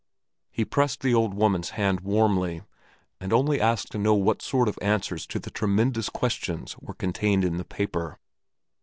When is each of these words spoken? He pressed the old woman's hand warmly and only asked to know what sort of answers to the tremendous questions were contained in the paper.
He 0.49 0.65
pressed 0.65 1.01
the 1.01 1.13
old 1.13 1.35
woman's 1.35 1.69
hand 1.77 1.99
warmly 1.99 2.63
and 3.19 3.31
only 3.31 3.61
asked 3.61 3.91
to 3.91 3.99
know 3.99 4.15
what 4.15 4.41
sort 4.41 4.67
of 4.67 4.79
answers 4.81 5.27
to 5.27 5.37
the 5.37 5.51
tremendous 5.51 6.09
questions 6.09 6.75
were 6.79 6.95
contained 6.95 7.45
in 7.45 7.57
the 7.57 7.65
paper. 7.65 8.17